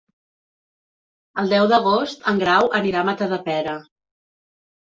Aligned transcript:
El 1.43 1.53
deu 1.55 1.67
d'agost 1.73 2.27
en 2.33 2.41
Grau 2.45 2.73
anirà 2.81 3.05
a 3.07 3.09
Matadepera. 3.13 3.79